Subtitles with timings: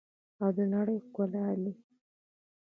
[0.41, 1.73] او د نړۍ ښکلا دي.